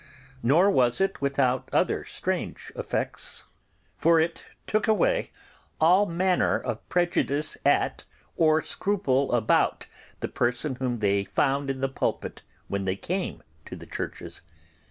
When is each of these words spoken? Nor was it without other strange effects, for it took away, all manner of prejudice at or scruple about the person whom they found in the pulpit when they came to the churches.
Nor 0.41 0.71
was 0.71 0.99
it 0.99 1.21
without 1.21 1.69
other 1.71 2.03
strange 2.05 2.71
effects, 2.75 3.43
for 3.95 4.19
it 4.19 4.45
took 4.65 4.87
away, 4.87 5.29
all 5.79 6.07
manner 6.07 6.57
of 6.57 6.89
prejudice 6.89 7.55
at 7.63 8.03
or 8.35 8.63
scruple 8.63 9.31
about 9.31 9.85
the 10.19 10.27
person 10.27 10.73
whom 10.77 10.97
they 11.01 11.23
found 11.23 11.69
in 11.69 11.81
the 11.81 11.87
pulpit 11.87 12.41
when 12.67 12.85
they 12.85 12.95
came 12.95 13.43
to 13.65 13.75
the 13.75 13.85
churches. 13.85 14.41